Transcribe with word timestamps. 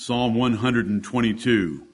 Psalm 0.00 0.36
122. 0.36 1.84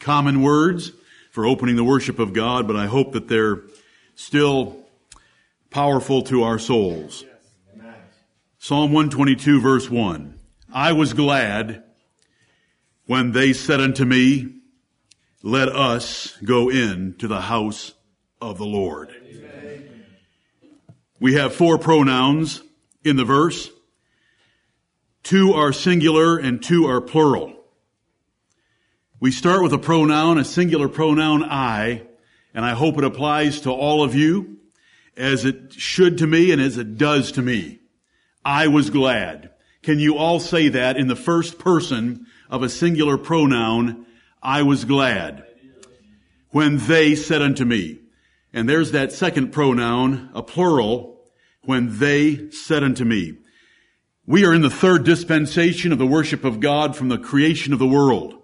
Common 0.00 0.42
words 0.42 0.90
for 1.30 1.46
opening 1.46 1.76
the 1.76 1.84
worship 1.84 2.18
of 2.18 2.32
God, 2.32 2.66
but 2.66 2.74
I 2.74 2.86
hope 2.86 3.12
that 3.12 3.28
they're 3.28 3.60
still 4.16 4.84
powerful 5.70 6.20
to 6.22 6.42
our 6.42 6.58
souls. 6.58 7.24
Psalm 8.58 8.90
122 8.90 9.60
verse 9.60 9.88
1. 9.88 10.34
I 10.74 10.90
was 10.90 11.12
glad 11.12 11.84
when 13.06 13.30
they 13.30 13.52
said 13.52 13.80
unto 13.80 14.04
me, 14.04 14.52
let 15.44 15.68
us 15.68 16.36
go 16.38 16.68
in 16.68 17.14
to 17.18 17.28
the 17.28 17.42
house 17.42 17.92
of 18.40 18.58
the 18.58 18.66
Lord. 18.66 19.14
Amen. 19.30 20.06
We 21.20 21.34
have 21.34 21.54
four 21.54 21.78
pronouns 21.78 22.62
in 23.04 23.14
the 23.14 23.24
verse. 23.24 23.70
Two 25.22 25.52
are 25.52 25.72
singular 25.72 26.36
and 26.36 26.62
two 26.62 26.86
are 26.86 27.00
plural. 27.00 27.54
We 29.20 29.30
start 29.30 29.62
with 29.62 29.72
a 29.72 29.78
pronoun, 29.78 30.38
a 30.38 30.44
singular 30.44 30.88
pronoun 30.88 31.44
I, 31.44 32.02
and 32.52 32.64
I 32.64 32.72
hope 32.72 32.98
it 32.98 33.04
applies 33.04 33.60
to 33.60 33.70
all 33.70 34.02
of 34.02 34.14
you 34.14 34.58
as 35.16 35.44
it 35.44 35.72
should 35.74 36.18
to 36.18 36.26
me 36.26 36.50
and 36.50 36.60
as 36.60 36.76
it 36.76 36.98
does 36.98 37.32
to 37.32 37.42
me. 37.42 37.78
I 38.44 38.66
was 38.66 38.90
glad. 38.90 39.50
Can 39.82 40.00
you 40.00 40.16
all 40.16 40.40
say 40.40 40.68
that 40.68 40.96
in 40.96 41.06
the 41.06 41.16
first 41.16 41.58
person 41.58 42.26
of 42.50 42.62
a 42.62 42.68
singular 42.68 43.16
pronoun? 43.16 44.06
I 44.42 44.62
was 44.62 44.84
glad 44.84 45.44
when 46.50 46.78
they 46.78 47.14
said 47.14 47.42
unto 47.42 47.64
me. 47.64 47.98
And 48.52 48.68
there's 48.68 48.90
that 48.92 49.12
second 49.12 49.52
pronoun, 49.52 50.30
a 50.34 50.42
plural, 50.42 51.20
when 51.62 51.98
they 51.98 52.50
said 52.50 52.82
unto 52.82 53.04
me. 53.04 53.38
We 54.32 54.46
are 54.46 54.54
in 54.54 54.62
the 54.62 54.70
third 54.70 55.04
dispensation 55.04 55.92
of 55.92 55.98
the 55.98 56.06
worship 56.06 56.42
of 56.42 56.58
God 56.58 56.96
from 56.96 57.10
the 57.10 57.18
creation 57.18 57.74
of 57.74 57.78
the 57.78 57.86
world. 57.86 58.34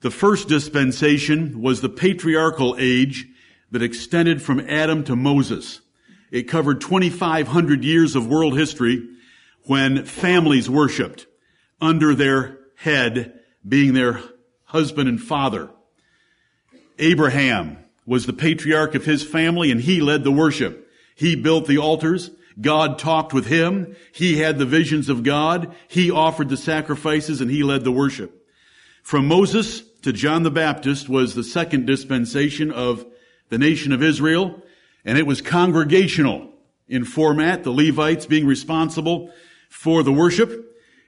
The 0.00 0.12
first 0.12 0.46
dispensation 0.46 1.60
was 1.60 1.80
the 1.80 1.88
patriarchal 1.88 2.76
age 2.78 3.26
that 3.72 3.82
extended 3.82 4.40
from 4.40 4.60
Adam 4.60 5.02
to 5.02 5.16
Moses. 5.16 5.80
It 6.30 6.44
covered 6.44 6.80
2,500 6.80 7.82
years 7.82 8.14
of 8.14 8.28
world 8.28 8.56
history 8.56 9.08
when 9.64 10.04
families 10.04 10.70
worshiped 10.70 11.26
under 11.80 12.14
their 12.14 12.60
head 12.76 13.40
being 13.68 13.94
their 13.94 14.20
husband 14.66 15.08
and 15.08 15.20
father. 15.20 15.68
Abraham 17.00 17.78
was 18.06 18.26
the 18.26 18.32
patriarch 18.32 18.94
of 18.94 19.04
his 19.04 19.24
family 19.24 19.72
and 19.72 19.80
he 19.80 20.00
led 20.00 20.22
the 20.22 20.30
worship. 20.30 20.88
He 21.16 21.34
built 21.34 21.66
the 21.66 21.78
altars. 21.78 22.30
God 22.60 22.98
talked 22.98 23.32
with 23.32 23.46
him. 23.46 23.94
He 24.12 24.38
had 24.38 24.58
the 24.58 24.66
visions 24.66 25.08
of 25.08 25.22
God. 25.22 25.74
He 25.86 26.10
offered 26.10 26.48
the 26.48 26.56
sacrifices 26.56 27.40
and 27.40 27.50
he 27.50 27.62
led 27.62 27.84
the 27.84 27.92
worship. 27.92 28.46
From 29.02 29.26
Moses 29.26 29.82
to 30.02 30.12
John 30.12 30.42
the 30.42 30.50
Baptist 30.50 31.08
was 31.08 31.34
the 31.34 31.44
second 31.44 31.86
dispensation 31.86 32.70
of 32.70 33.06
the 33.48 33.58
nation 33.58 33.92
of 33.92 34.02
Israel, 34.02 34.62
and 35.04 35.16
it 35.16 35.26
was 35.26 35.40
congregational 35.40 36.50
in 36.88 37.04
format, 37.04 37.64
the 37.64 37.70
Levites 37.70 38.26
being 38.26 38.46
responsible 38.46 39.32
for 39.68 40.02
the 40.02 40.12
worship. 40.12 40.64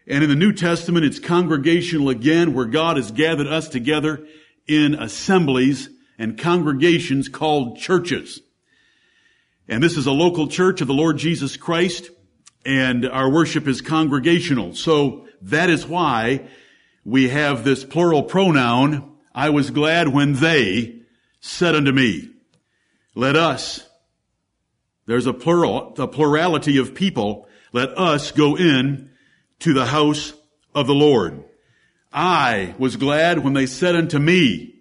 And 0.07 0.25
in 0.25 0.31
the 0.31 0.37
New 0.37 0.53
Testament, 0.53 1.05
it's 1.05 1.19
congregational 1.19 2.09
again, 2.09 2.55
where 2.55 2.67
God 2.67 2.97
has 2.97 3.11
gathered 3.11 3.47
us 3.47 3.69
together 3.69 4.27
in 4.67 4.95
assemblies 4.95 5.91
and 6.19 6.39
congregations 6.39 7.29
called 7.29 7.79
churches. 7.79 8.41
And 9.71 9.81
this 9.81 9.97
is 9.97 10.07
a 10.07 10.13
local 10.13 10.49
church 10.49 10.81
of 10.81 10.89
the 10.89 10.95
Lord 10.95 11.17
Jesus 11.17 11.57
Christ, 11.57 12.11
and 12.67 13.07
our 13.09 13.31
worship 13.31 13.69
is 13.69 13.81
congregational. 13.81 14.75
So 14.75 15.29
that 15.43 15.71
is 15.71 15.87
why 15.87 16.49
we 17.05 17.29
have 17.29 17.63
this 17.63 17.85
plural 17.85 18.25
pronoun, 18.25 19.17
I 19.33 19.51
was 19.51 19.71
glad 19.71 20.09
when 20.09 20.33
they 20.33 21.03
said 21.39 21.77
unto 21.77 21.93
me, 21.93 22.31
let 23.15 23.37
us, 23.37 23.89
there's 25.07 25.29
a 25.29 25.33
plural, 25.33 25.95
a 25.99 26.09
plurality 26.09 26.79
of 26.79 26.97
people, 26.97 27.47
let 27.73 27.97
us 27.97 28.33
go 28.33 28.57
in 28.57 29.11
to 29.61 29.73
the 29.73 29.87
house 29.87 30.33
of 30.75 30.89
the 30.89 30.95
Lord. 30.95 31.45
I 32.13 32.75
was 32.77 32.97
glad 32.97 33.39
when 33.39 33.53
they 33.53 33.67
said 33.67 33.95
unto 33.95 34.19
me, 34.19 34.81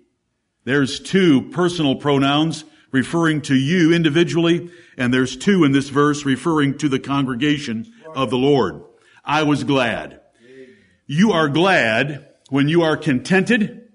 there's 0.63 0.99
two 0.99 1.43
personal 1.51 1.95
pronouns 1.95 2.65
referring 2.91 3.41
to 3.43 3.55
you 3.55 3.93
individually, 3.93 4.69
and 4.97 5.13
there's 5.13 5.37
two 5.37 5.63
in 5.63 5.71
this 5.71 5.89
verse 5.89 6.25
referring 6.25 6.77
to 6.79 6.89
the 6.89 6.99
congregation 6.99 7.91
of 8.15 8.29
the 8.29 8.37
Lord. 8.37 8.83
I 9.23 9.43
was 9.43 9.63
glad. 9.63 10.21
You 11.05 11.31
are 11.31 11.49
glad 11.49 12.27
when 12.49 12.67
you 12.67 12.83
are 12.83 12.97
contented, 12.97 13.89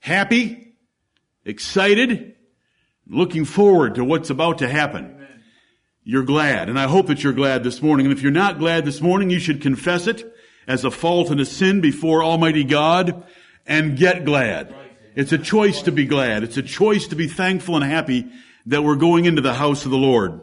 happy, 0.00 0.74
excited, 1.44 2.34
looking 3.08 3.44
forward 3.44 3.94
to 3.96 4.04
what's 4.04 4.30
about 4.30 4.58
to 4.58 4.68
happen. 4.68 5.12
You're 6.04 6.22
glad, 6.22 6.68
and 6.68 6.78
I 6.78 6.84
hope 6.84 7.08
that 7.08 7.24
you're 7.24 7.32
glad 7.32 7.64
this 7.64 7.82
morning. 7.82 8.06
And 8.06 8.16
if 8.16 8.22
you're 8.22 8.30
not 8.30 8.58
glad 8.58 8.84
this 8.84 9.00
morning, 9.00 9.28
you 9.28 9.40
should 9.40 9.60
confess 9.60 10.06
it 10.06 10.24
as 10.68 10.84
a 10.84 10.90
fault 10.90 11.30
and 11.30 11.40
a 11.40 11.44
sin 11.44 11.80
before 11.80 12.22
Almighty 12.22 12.64
God 12.64 13.24
and 13.66 13.96
get 13.96 14.24
glad. 14.24 14.74
It's 15.16 15.32
a 15.32 15.38
choice 15.38 15.80
to 15.82 15.92
be 15.92 16.04
glad. 16.04 16.42
It's 16.42 16.58
a 16.58 16.62
choice 16.62 17.08
to 17.08 17.16
be 17.16 17.26
thankful 17.26 17.74
and 17.74 17.84
happy 17.84 18.26
that 18.66 18.84
we're 18.84 18.96
going 18.96 19.24
into 19.24 19.40
the 19.40 19.54
house 19.54 19.86
of 19.86 19.90
the 19.90 19.96
Lord. 19.96 20.42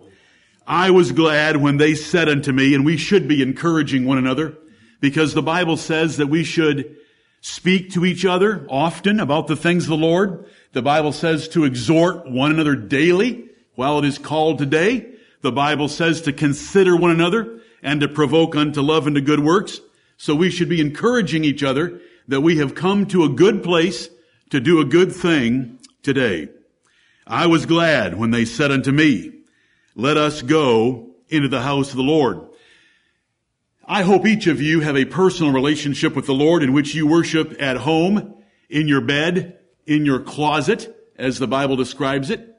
I 0.65 0.89
was 0.89 1.11
glad 1.11 1.57
when 1.57 1.77
they 1.77 1.93
said 1.93 2.27
unto 2.27 2.51
me, 2.51 2.73
and 2.73 2.83
we 2.83 2.97
should 2.97 3.27
be 3.27 3.43
encouraging 3.43 4.05
one 4.05 4.17
another 4.17 4.57
because 4.99 5.35
the 5.35 5.43
Bible 5.43 5.77
says 5.77 6.17
that 6.17 6.25
we 6.25 6.43
should 6.43 6.97
speak 7.39 7.91
to 7.91 8.03
each 8.03 8.25
other 8.25 8.65
often 8.67 9.19
about 9.19 9.45
the 9.45 9.55
things 9.55 9.83
of 9.83 9.89
the 9.89 9.97
Lord. 9.97 10.45
The 10.71 10.81
Bible 10.81 11.11
says 11.11 11.47
to 11.49 11.65
exhort 11.65 12.27
one 12.27 12.49
another 12.49 12.75
daily 12.75 13.49
while 13.75 13.99
it 13.99 14.05
is 14.05 14.17
called 14.17 14.57
today. 14.57 15.07
The 15.41 15.51
Bible 15.51 15.87
says 15.87 16.21
to 16.21 16.33
consider 16.33 16.97
one 16.97 17.11
another 17.11 17.59
and 17.83 18.01
to 18.01 18.07
provoke 18.07 18.55
unto 18.55 18.81
love 18.81 19.05
and 19.05 19.15
to 19.17 19.21
good 19.21 19.41
works. 19.41 19.81
So 20.17 20.33
we 20.33 20.49
should 20.49 20.69
be 20.69 20.81
encouraging 20.81 21.43
each 21.43 21.61
other 21.61 21.99
that 22.27 22.41
we 22.41 22.57
have 22.57 22.73
come 22.73 23.05
to 23.07 23.23
a 23.23 23.29
good 23.29 23.61
place 23.61 24.09
to 24.53 24.59
do 24.59 24.79
a 24.79 24.85
good 24.85 25.11
thing 25.11 25.79
today. 26.03 26.47
I 27.25 27.47
was 27.47 27.65
glad 27.65 28.19
when 28.19 28.29
they 28.29 28.45
said 28.45 28.69
unto 28.69 28.91
me, 28.91 29.31
let 29.95 30.15
us 30.15 30.43
go 30.43 31.15
into 31.27 31.47
the 31.47 31.61
house 31.61 31.89
of 31.89 31.97
the 31.97 32.03
Lord. 32.03 32.39
I 33.83 34.03
hope 34.03 34.27
each 34.27 34.45
of 34.45 34.61
you 34.61 34.81
have 34.81 34.95
a 34.95 35.05
personal 35.05 35.51
relationship 35.51 36.15
with 36.15 36.27
the 36.27 36.35
Lord 36.35 36.61
in 36.61 36.71
which 36.71 36.93
you 36.93 37.07
worship 37.07 37.59
at 37.59 37.77
home, 37.77 38.43
in 38.69 38.87
your 38.87 39.01
bed, 39.01 39.57
in 39.87 40.05
your 40.05 40.19
closet, 40.19 40.95
as 41.17 41.39
the 41.39 41.47
Bible 41.47 41.75
describes 41.75 42.29
it, 42.29 42.55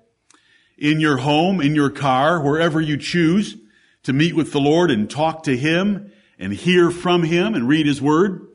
in 0.77 0.99
your 0.99 1.19
home, 1.19 1.61
in 1.61 1.77
your 1.77 1.91
car, 1.91 2.43
wherever 2.43 2.81
you 2.81 2.97
choose 2.97 3.57
to 4.03 4.13
meet 4.13 4.35
with 4.35 4.51
the 4.51 4.61
Lord 4.61 4.91
and 4.91 5.09
talk 5.09 5.45
to 5.45 5.57
Him 5.57 6.11
and 6.41 6.55
hear 6.55 6.91
from 6.91 7.23
Him 7.23 7.55
and 7.55 7.69
read 7.69 7.87
His 7.87 8.03
Word. 8.03 8.49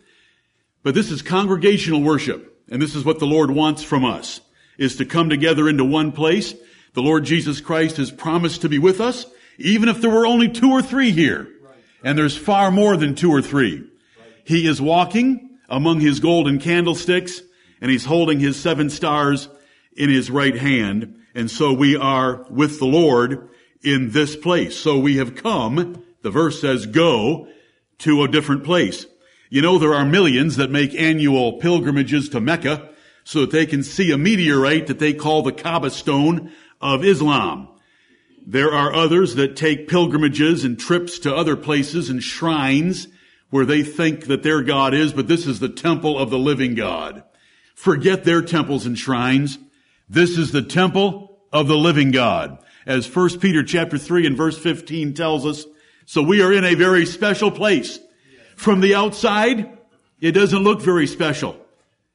But 0.84 0.94
this 0.94 1.10
is 1.10 1.22
congregational 1.22 2.02
worship, 2.02 2.50
and 2.70 2.82
this 2.82 2.96
is 2.96 3.06
what 3.06 3.20
the 3.20 3.26
Lord 3.26 3.52
wants 3.52 3.84
from 3.84 4.06
us, 4.06 4.42
is 4.78 4.96
to 4.98 5.06
come 5.06 5.30
together 5.30 5.68
into 5.68 5.84
one 5.84 6.12
place. 6.12 6.54
The 6.94 7.02
Lord 7.02 7.26
Jesus 7.26 7.62
Christ 7.62 7.98
has 7.98 8.12
promised 8.12 8.62
to 8.62 8.70
be 8.70 8.80
with 8.80 9.02
us, 9.02 9.26
even 9.58 9.90
if 9.90 10.02
there 10.02 10.10
were 10.10 10.26
only 10.26 10.50
two 10.50 10.72
or 10.72 10.82
three 10.82 11.12
here. 11.12 11.50
And 12.04 12.18
there's 12.18 12.38
far 12.38 12.72
more 12.72 12.96
than 12.96 13.16
two 13.16 13.32
or 13.32 13.42
three. 13.42 13.86
He 14.46 14.66
is 14.66 14.82
walking 14.82 15.58
among 15.68 16.00
his 16.00 16.20
golden 16.20 16.60
candlesticks 16.60 17.42
and 17.82 17.92
he's 17.92 18.06
holding 18.06 18.40
his 18.40 18.60
seven 18.60 18.90
stars 18.90 19.50
in 19.96 20.10
his 20.10 20.32
right 20.32 20.56
hand. 20.56 21.20
And 21.36 21.52
so 21.52 21.74
we 21.74 21.96
are 21.96 22.46
with 22.50 22.80
the 22.80 22.86
Lord 22.86 23.50
in 23.84 24.12
this 24.12 24.36
place. 24.36 24.78
So 24.78 24.98
we 24.98 25.18
have 25.18 25.36
come, 25.36 26.04
the 26.22 26.32
verse 26.32 26.60
says, 26.60 26.86
go 26.86 27.48
to 28.00 28.24
a 28.24 28.28
different 28.28 28.64
place. 28.64 29.06
You 29.50 29.64
know, 29.64 29.80
there 29.80 29.96
are 29.96 30.06
millions 30.06 30.58
that 30.58 30.70
make 30.70 30.94
annual 30.94 31.54
pilgrimages 31.54 32.30
to 32.30 32.40
Mecca 32.40 32.90
so 33.24 33.42
that 33.42 33.52
they 33.52 33.66
can 33.66 33.82
see 33.82 34.12
a 34.12 34.18
meteorite 34.18 34.88
that 34.88 35.00
they 35.00 35.14
call 35.14 35.42
the 35.42 35.52
Kaaba 35.52 35.90
stone 35.90 36.52
of 36.80 37.04
Islam. 37.04 37.68
There 38.46 38.72
are 38.72 38.94
others 38.94 39.36
that 39.36 39.56
take 39.56 39.88
pilgrimages 39.88 40.64
and 40.64 40.80
trips 40.80 41.20
to 41.20 41.36
other 41.36 41.56
places 41.56 42.10
and 42.10 42.22
shrines 42.22 43.08
where 43.50 43.66
they 43.66 43.82
think 43.82 44.26
that 44.26 44.44
their 44.44 44.62
God 44.62 44.94
is, 44.94 45.14
but 45.14 45.28
this 45.28 45.48
is 45.48 45.60
the 45.60 45.70
temple 45.70 46.18
of 46.18 46.30
the 46.30 46.38
living 46.38 46.76
God. 46.76 47.24
Forget 47.74 48.24
their 48.24 48.44
temples 48.44 48.86
and 48.86 48.98
shrines. 48.98 49.58
This 50.08 50.38
is 50.38 50.52
the 50.52 50.62
temple 50.62 51.40
of 51.52 51.68
the 51.68 51.78
living 51.78 52.12
God. 52.12 52.60
As 52.86 53.14
1 53.14 53.40
Peter 53.40 53.64
chapter 53.64 53.98
3 53.98 54.28
and 54.28 54.38
verse 54.38 54.58
15 54.58 55.14
tells 55.16 55.46
us, 55.46 55.66
so 56.06 56.22
we 56.22 56.42
are 56.42 56.54
in 56.54 56.64
a 56.64 56.76
very 56.76 57.06
special 57.06 57.52
place. 57.52 58.00
From 58.60 58.82
the 58.82 58.96
outside, 58.96 59.78
it 60.20 60.34
doesn't 60.34 60.66
look 60.66 60.82
very 60.82 61.08
special. 61.08 61.56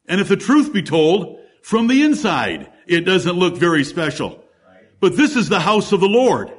And 0.07 0.21
if 0.21 0.29
the 0.29 0.37
truth 0.37 0.75
be 0.75 0.83
told, 0.83 1.41
from 1.63 1.87
the 1.87 2.03
inside, 2.03 2.71
it 2.87 3.07
doesn't 3.07 3.39
look 3.39 3.57
very 3.57 3.83
special. 3.83 4.45
But 5.01 5.17
this 5.17 5.37
is 5.37 5.49
the 5.49 5.61
house 5.61 5.93
of 5.93 6.01
the 6.01 6.07
Lord. 6.07 6.53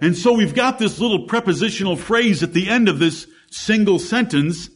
And 0.00 0.16
so 0.16 0.32
we've 0.32 0.54
got 0.54 0.78
this 0.78 0.98
little 0.98 1.26
prepositional 1.26 1.96
phrase 1.96 2.42
at 2.42 2.54
the 2.54 2.70
end 2.70 2.88
of 2.88 2.98
this 2.98 3.26
single 3.50 3.98
sentence. 3.98 4.70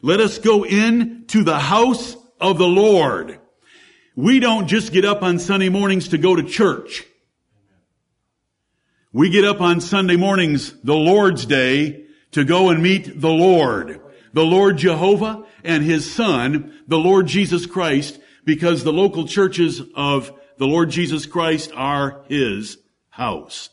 Let 0.00 0.20
us 0.20 0.38
go 0.38 0.64
in 0.64 1.24
to 1.30 1.42
the 1.42 1.58
house 1.58 2.16
of 2.40 2.56
the 2.56 2.68
Lord. 2.68 3.40
We 4.14 4.38
don't 4.38 4.68
just 4.68 4.92
get 4.92 5.04
up 5.04 5.24
on 5.24 5.40
Sunday 5.40 5.70
mornings 5.70 6.10
to 6.10 6.18
go 6.18 6.36
to 6.36 6.44
church. 6.44 7.04
We 9.12 9.30
get 9.30 9.44
up 9.44 9.60
on 9.60 9.80
Sunday 9.80 10.14
mornings, 10.14 10.72
the 10.82 10.94
Lord's 10.94 11.46
Day, 11.46 12.06
to 12.30 12.44
go 12.44 12.70
and 12.70 12.80
meet 12.80 13.20
the 13.20 13.30
Lord. 13.30 14.00
The 14.34 14.44
Lord 14.44 14.78
Jehovah 14.78 15.44
and 15.62 15.84
His 15.84 16.12
Son, 16.12 16.74
the 16.88 16.98
Lord 16.98 17.28
Jesus 17.28 17.66
Christ, 17.66 18.18
because 18.44 18.82
the 18.82 18.92
local 18.92 19.28
churches 19.28 19.80
of 19.94 20.32
the 20.58 20.66
Lord 20.66 20.90
Jesus 20.90 21.24
Christ 21.24 21.70
are 21.72 22.24
His 22.28 22.76
house. 23.10 23.70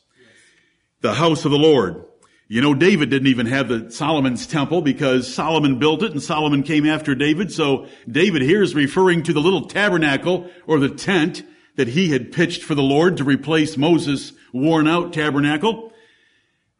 The 1.01 1.15
house 1.15 1.45
of 1.45 1.51
the 1.51 1.57
Lord. 1.57 2.05
You 2.47 2.61
know, 2.61 2.75
David 2.75 3.09
didn't 3.09 3.29
even 3.29 3.47
have 3.47 3.69
the 3.69 3.89
Solomon's 3.89 4.45
temple 4.45 4.83
because 4.83 5.33
Solomon 5.33 5.79
built 5.79 6.03
it 6.03 6.11
and 6.11 6.21
Solomon 6.21 6.61
came 6.61 6.85
after 6.85 7.15
David. 7.15 7.51
So 7.51 7.87
David 8.07 8.43
here 8.43 8.61
is 8.61 8.75
referring 8.75 9.23
to 9.23 9.33
the 9.33 9.39
little 9.39 9.65
tabernacle 9.65 10.47
or 10.67 10.77
the 10.77 10.89
tent 10.89 11.41
that 11.77 11.87
he 11.87 12.09
had 12.09 12.31
pitched 12.31 12.61
for 12.61 12.75
the 12.75 12.83
Lord 12.83 13.17
to 13.17 13.23
replace 13.23 13.77
Moses' 13.77 14.33
worn 14.53 14.87
out 14.87 15.11
tabernacle. 15.11 15.91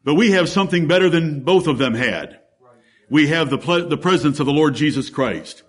But 0.04 0.14
we 0.14 0.30
have 0.30 0.48
something 0.48 0.86
better 0.86 1.08
than 1.08 1.40
both 1.40 1.66
of 1.66 1.78
them 1.78 1.94
had. 1.94 2.41
We 3.10 3.28
have 3.28 3.50
the, 3.50 3.58
ple- 3.58 3.88
the 3.88 3.96
presence 3.96 4.40
of 4.40 4.46
the 4.46 4.52
Lord 4.52 4.74
Jesus 4.74 5.10
Christ. 5.10 5.62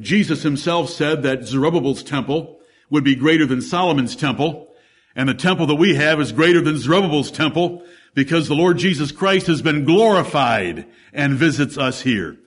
Jesus 0.00 0.42
himself 0.42 0.90
said 0.90 1.22
that 1.22 1.44
Zerubbabel's 1.44 2.02
temple 2.02 2.60
would 2.90 3.04
be 3.04 3.14
greater 3.14 3.46
than 3.46 3.62
Solomon's 3.62 4.16
temple. 4.16 4.74
And 5.14 5.28
the 5.28 5.34
temple 5.34 5.66
that 5.66 5.74
we 5.74 5.94
have 5.94 6.20
is 6.20 6.32
greater 6.32 6.60
than 6.60 6.78
Zerubbabel's 6.78 7.30
temple 7.30 7.84
because 8.14 8.48
the 8.48 8.54
Lord 8.54 8.78
Jesus 8.78 9.12
Christ 9.12 9.46
has 9.46 9.62
been 9.62 9.84
glorified 9.84 10.86
and 11.12 11.34
visits 11.34 11.78
us 11.78 12.02
here. 12.02 12.38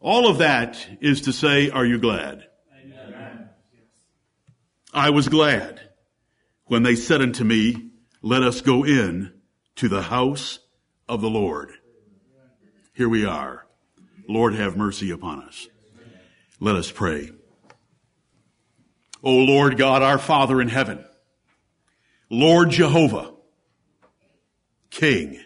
All 0.00 0.28
of 0.28 0.38
that 0.38 0.78
is 1.00 1.20
to 1.22 1.32
say, 1.32 1.70
are 1.70 1.84
you 1.84 1.98
glad? 1.98 2.46
Amen. 2.82 3.50
I 4.94 5.10
was 5.10 5.28
glad 5.28 5.80
when 6.64 6.82
they 6.82 6.94
said 6.94 7.20
unto 7.20 7.44
me, 7.44 7.90
let 8.22 8.42
us 8.42 8.60
go 8.60 8.84
in 8.84 9.32
to 9.76 9.88
the 9.88 10.02
house 10.02 10.60
of 11.08 11.20
the 11.20 11.30
Lord. 11.30 11.72
Here 13.00 13.08
we 13.08 13.24
are. 13.24 13.64
Lord, 14.28 14.52
have 14.56 14.76
mercy 14.76 15.10
upon 15.10 15.42
us. 15.44 15.68
Let 16.60 16.76
us 16.76 16.90
pray. 16.90 17.30
O 19.22 19.30
Lord 19.30 19.78
God, 19.78 20.02
our 20.02 20.18
Father 20.18 20.60
in 20.60 20.68
heaven, 20.68 21.02
Lord 22.28 22.68
Jehovah, 22.68 23.32
King 24.90 25.40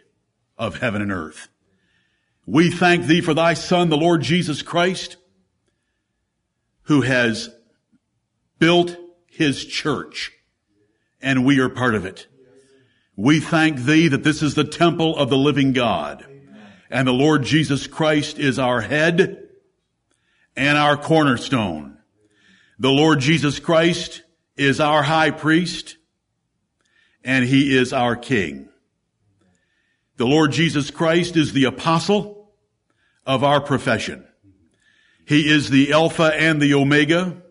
of 0.59 0.81
heaven 0.81 1.01
and 1.01 1.13
earth. 1.13 1.47
We 2.45 2.73
thank 2.73 3.05
thee 3.05 3.21
for 3.21 3.35
thy 3.35 3.55
son, 3.55 3.89
the 3.89 3.97
Lord 3.97 4.23
Jesus 4.23 4.61
Christ, 4.61 5.17
who 6.87 7.03
has 7.03 7.51
built 8.59 8.97
his 9.29 9.65
church 9.65 10.33
and 11.23 11.45
we 11.45 11.61
are 11.61 11.69
part 11.69 11.95
of 11.95 12.05
it. 12.05 12.27
We 13.15 13.39
thank 13.39 13.79
thee 13.79 14.09
that 14.09 14.25
this 14.25 14.43
is 14.43 14.57
the 14.57 14.65
temple 14.65 15.17
of 15.17 15.31
the 15.31 15.39
living 15.39 15.73
God 15.73 16.27
and 16.95 17.09
the 17.09 17.13
Lord 17.13 17.43
Jesus 17.43 17.89
Christ 17.89 18.39
is 18.39 18.57
our 18.57 18.81
head 18.81 19.49
and 20.55 20.79
our 20.79 20.97
cornerstone. 20.97 21.99
The 22.79 22.89
Lord 22.89 23.19
Jesus 23.19 23.59
Christ 23.59 24.23
is 24.57 24.79
our 24.79 25.03
high 25.03 25.33
priest 25.33 25.97
and 27.25 27.45
he 27.45 27.77
is 27.77 27.93
our 27.93 28.15
king. 28.15 28.69
The 30.19 30.27
Lord 30.27 30.53
Jesus 30.53 30.93
Christ 30.93 31.37
is 31.37 31.53
the 31.53 31.65
apostle 31.65 32.53
of 33.27 33.43
our 33.43 33.61
profession. 33.61 34.25
He 35.27 35.51
is 35.51 35.71
the 35.71 35.93
Alpha 35.93 36.33
and 36.33 36.63
the 36.63 36.75
Omega. 36.75 37.43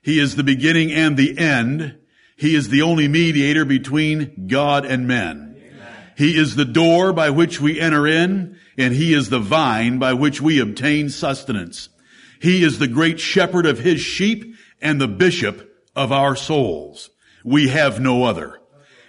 He 0.00 0.18
is 0.18 0.34
the 0.34 0.44
beginning 0.44 0.92
and 0.92 1.14
the 1.14 1.36
end. 1.36 1.98
He 2.38 2.54
is 2.54 2.70
the 2.70 2.80
only 2.80 3.06
mediator 3.06 3.66
between 3.66 4.46
God 4.46 4.86
and 4.86 5.06
men. 5.06 5.48
He 6.16 6.36
is 6.36 6.56
the 6.56 6.64
door 6.64 7.12
by 7.12 7.30
which 7.30 7.60
we 7.60 7.78
enter 7.78 8.06
in, 8.06 8.58
and 8.78 8.94
He 8.94 9.12
is 9.12 9.28
the 9.28 9.40
vine 9.40 9.98
by 9.98 10.14
which 10.14 10.40
we 10.40 10.60
obtain 10.60 11.10
sustenance. 11.10 11.90
He 12.40 12.62
is 12.62 12.78
the 12.78 12.86
great 12.86 13.18
shepherd 13.18 13.66
of 13.66 13.80
His 13.80 14.00
sheep 14.00 14.54
and 14.80 15.00
the 15.00 15.08
bishop 15.08 15.70
of 15.96 16.12
our 16.12 16.36
souls. 16.36 17.10
We 17.44 17.68
have 17.68 18.00
no 18.00 18.24
other. 18.24 18.60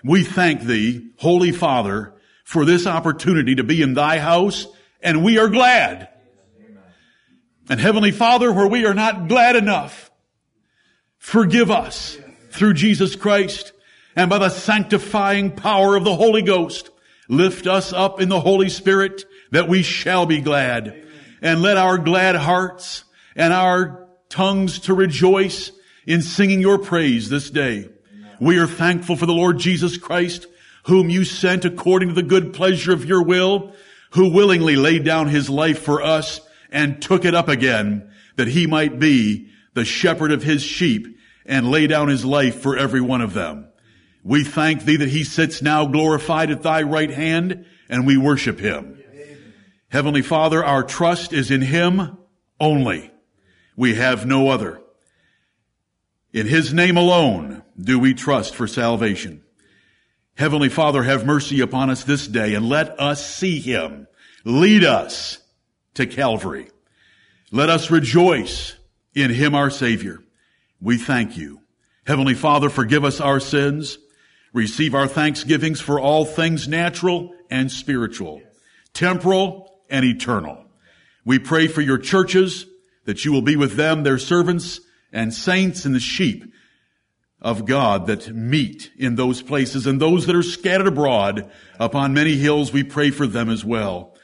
We 0.03 0.23
thank 0.23 0.61
Thee, 0.61 1.11
Holy 1.17 1.51
Father, 1.51 2.15
for 2.43 2.65
this 2.65 2.87
opportunity 2.87 3.55
to 3.55 3.63
be 3.63 3.81
in 3.81 3.93
thy 3.93 4.17
house, 4.17 4.65
and 5.01 5.23
we 5.23 5.37
are 5.37 5.49
glad. 5.49 6.09
And 7.69 7.79
Heavenly 7.79 8.11
Father, 8.11 8.51
where 8.51 8.67
we 8.67 8.87
are 8.87 8.95
not 8.95 9.27
glad 9.27 9.55
enough, 9.55 10.09
forgive 11.19 11.69
us 11.69 12.17
through 12.49 12.73
Jesus 12.73 13.15
Christ 13.15 13.73
and 14.15 14.29
by 14.29 14.39
the 14.39 14.49
sanctifying 14.49 15.51
power 15.51 15.95
of 15.95 16.03
the 16.03 16.15
Holy 16.15 16.41
Ghost. 16.41 16.89
Lift 17.27 17.67
us 17.67 17.93
up 17.93 18.19
in 18.19 18.29
the 18.29 18.39
Holy 18.39 18.69
Spirit 18.69 19.23
that 19.51 19.67
we 19.67 19.81
shall 19.83 20.25
be 20.25 20.41
glad. 20.41 21.03
And 21.41 21.61
let 21.61 21.77
our 21.77 21.97
glad 21.97 22.35
hearts 22.35 23.03
and 23.35 23.53
our 23.53 24.07
tongues 24.29 24.79
to 24.81 24.93
rejoice 24.93 25.71
in 26.05 26.21
singing 26.21 26.61
your 26.61 26.77
praise 26.77 27.29
this 27.29 27.49
day. 27.49 27.89
We 28.39 28.57
are 28.57 28.67
thankful 28.67 29.15
for 29.15 29.25
the 29.25 29.33
Lord 29.33 29.59
Jesus 29.59 29.97
Christ 29.97 30.47
whom 30.83 31.09
you 31.09 31.23
sent 31.23 31.65
according 31.65 32.09
to 32.09 32.15
the 32.15 32.23
good 32.23 32.53
pleasure 32.53 32.91
of 32.91 33.05
your 33.05 33.23
will, 33.23 33.73
who 34.11 34.31
willingly 34.31 34.75
laid 34.75 35.03
down 35.03 35.27
his 35.27 35.49
life 35.49 35.79
for 35.79 36.01
us 36.01 36.41
and 36.71 37.01
took 37.01 37.25
it 37.25 37.35
up 37.35 37.47
again, 37.47 38.11
that 38.37 38.47
he 38.47 38.65
might 38.65 38.99
be 38.99 39.49
the 39.75 39.85
shepherd 39.85 40.31
of 40.31 40.43
his 40.43 40.63
sheep 40.63 41.17
and 41.45 41.69
lay 41.69 41.87
down 41.87 42.07
his 42.07 42.25
life 42.25 42.61
for 42.61 42.77
every 42.77 43.01
one 43.01 43.21
of 43.21 43.33
them. 43.33 43.67
We 44.23 44.43
thank 44.43 44.83
thee 44.83 44.97
that 44.97 45.09
he 45.09 45.23
sits 45.23 45.61
now 45.61 45.85
glorified 45.85 46.51
at 46.51 46.63
thy 46.63 46.81
right 46.81 47.09
hand 47.09 47.65
and 47.87 48.05
we 48.05 48.17
worship 48.17 48.59
him. 48.59 48.98
Heavenly 49.89 50.21
Father, 50.21 50.63
our 50.63 50.83
trust 50.83 51.33
is 51.33 51.49
in 51.49 51.61
him 51.61 52.17
only. 52.59 53.11
We 53.75 53.95
have 53.95 54.25
no 54.25 54.49
other. 54.49 54.81
In 56.31 56.45
his 56.45 56.73
name 56.73 56.95
alone 56.95 57.63
do 57.79 57.97
we 57.97 58.13
trust 58.13 58.53
for 58.53 58.67
salvation. 58.67 59.43
Heavenly 60.35 60.69
Father, 60.69 61.03
have 61.03 61.25
mercy 61.25 61.59
upon 61.61 61.89
us 61.89 62.03
this 62.03 62.27
day 62.27 62.53
and 62.53 62.69
let 62.69 62.99
us 62.99 63.25
see 63.25 63.59
him. 63.59 64.07
Lead 64.45 64.83
us 64.83 65.39
to 65.95 66.05
Calvary. 66.05 66.69
Let 67.51 67.69
us 67.69 67.89
rejoice 67.89 68.75
in 69.15 69.31
him, 69.31 69.55
our 69.55 69.71
Savior. 69.71 70.23
We 70.79 70.97
thank 70.97 71.35
you. 71.35 71.61
Heavenly 72.05 72.35
Father, 72.35 72.69
forgive 72.69 73.03
us 73.03 73.19
our 73.19 73.39
sins. 73.39 73.97
Receive 74.53 74.93
our 74.93 75.07
thanksgivings 75.07 75.81
for 75.81 75.99
all 75.99 76.25
things 76.25 76.67
natural 76.67 77.33
and 77.49 77.71
spiritual, 77.71 78.41
temporal 78.93 79.78
and 79.89 80.05
eternal. 80.05 80.65
We 81.25 81.39
pray 81.39 81.67
for 81.67 81.81
your 81.81 81.97
churches 81.97 82.65
that 83.05 83.25
you 83.25 83.31
will 83.31 83.41
be 83.41 83.55
with 83.55 83.75
them, 83.75 84.03
their 84.03 84.17
servants 84.17 84.81
and 85.11 85.33
saints 85.33 85.85
and 85.85 85.95
the 85.95 85.99
sheep 85.99 86.45
of 87.41 87.65
God 87.65 88.07
that 88.07 88.35
meet 88.35 88.91
in 88.97 89.15
those 89.15 89.41
places 89.41 89.87
and 89.87 89.99
those 89.99 90.25
that 90.25 90.35
are 90.35 90.43
scattered 90.43 90.87
abroad 90.87 91.49
upon 91.79 92.13
many 92.13 92.35
hills, 92.35 92.73
we 92.73 92.83
pray 92.83 93.11
for 93.11 93.25
them 93.25 93.49
as 93.49 93.63
well. 93.63 94.15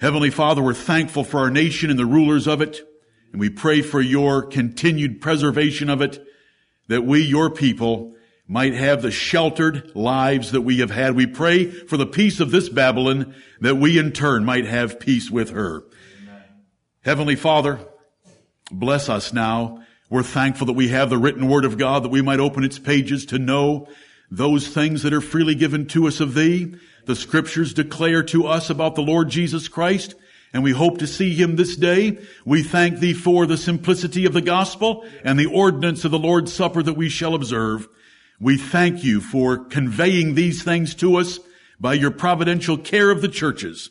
Heavenly 0.00 0.30
Father, 0.30 0.62
we're 0.62 0.74
thankful 0.74 1.24
for 1.24 1.40
our 1.40 1.50
nation 1.50 1.90
and 1.90 1.98
the 1.98 2.06
rulers 2.06 2.46
of 2.46 2.60
it, 2.60 2.80
and 3.32 3.40
we 3.40 3.50
pray 3.50 3.82
for 3.82 4.00
your 4.00 4.42
continued 4.42 5.20
preservation 5.20 5.90
of 5.90 6.00
it, 6.00 6.24
that 6.86 7.04
we, 7.04 7.22
your 7.22 7.50
people, 7.50 8.14
might 8.48 8.74
have 8.74 9.02
the 9.02 9.10
sheltered 9.12 9.94
lives 9.94 10.50
that 10.52 10.62
we 10.62 10.78
have 10.78 10.90
had. 10.90 11.14
We 11.14 11.26
pray 11.26 11.70
for 11.70 11.96
the 11.96 12.06
peace 12.06 12.40
of 12.40 12.50
this 12.50 12.68
Babylon, 12.68 13.34
that 13.60 13.76
we 13.76 13.98
in 13.98 14.10
turn 14.10 14.44
might 14.44 14.64
have 14.64 14.98
peace 14.98 15.30
with 15.30 15.50
her. 15.50 15.84
Amen. 16.22 16.42
Heavenly 17.02 17.36
Father, 17.36 17.78
bless 18.72 19.08
us 19.08 19.32
now 19.32 19.84
we're 20.10 20.22
thankful 20.22 20.66
that 20.68 20.72
we 20.72 20.88
have 20.88 21.10
the 21.10 21.18
written 21.18 21.48
word 21.48 21.66
of 21.66 21.76
God 21.76 22.02
that 22.02 22.08
we 22.08 22.22
might 22.22 22.40
open 22.40 22.64
its 22.64 22.78
pages 22.78 23.26
to 23.26 23.38
know 23.38 23.88
those 24.30 24.66
things 24.66 25.02
that 25.02 25.12
are 25.12 25.20
freely 25.20 25.54
given 25.54 25.86
to 25.88 26.06
us 26.06 26.20
of 26.20 26.34
thee. 26.34 26.74
The 27.04 27.14
scriptures 27.14 27.74
declare 27.74 28.22
to 28.24 28.46
us 28.46 28.70
about 28.70 28.94
the 28.94 29.02
Lord 29.02 29.28
Jesus 29.28 29.68
Christ 29.68 30.14
and 30.54 30.62
we 30.62 30.70
hope 30.70 30.96
to 30.98 31.06
see 31.06 31.34
him 31.34 31.56
this 31.56 31.76
day. 31.76 32.18
We 32.46 32.62
thank 32.62 33.00
thee 33.00 33.12
for 33.12 33.44
the 33.44 33.58
simplicity 33.58 34.24
of 34.24 34.32
the 34.32 34.40
gospel 34.40 35.06
and 35.24 35.38
the 35.38 35.44
ordinance 35.44 36.06
of 36.06 36.10
the 36.10 36.18
Lord's 36.18 36.54
Supper 36.54 36.82
that 36.82 36.94
we 36.94 37.10
shall 37.10 37.34
observe. 37.34 37.86
We 38.40 38.56
thank 38.56 39.02
you 39.02 39.20
for 39.20 39.58
conveying 39.64 40.34
these 40.34 40.62
things 40.62 40.94
to 40.96 41.16
us 41.16 41.40
by 41.80 41.94
your 41.94 42.10
providential 42.10 42.78
care 42.78 43.10
of 43.10 43.20
the 43.20 43.28
churches 43.28 43.90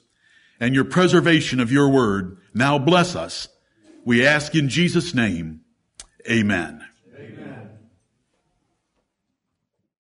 and 0.60 0.74
your 0.74 0.86
preservation 0.86 1.60
of 1.60 1.72
your 1.72 1.90
word. 1.90 2.38
Now 2.54 2.80
bless 2.80 3.16
us. 3.16 3.48
We 4.06 4.26
ask 4.26 4.56
in 4.56 4.70
Jesus' 4.70 5.14
name. 5.14 5.62
Amen. 6.30 6.84